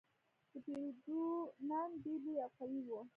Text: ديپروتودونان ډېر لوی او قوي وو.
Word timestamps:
ديپروتودونان 0.51 1.89
ډېر 2.03 2.19
لوی 2.25 2.35
او 2.43 2.49
قوي 2.57 2.81
وو. 2.87 2.99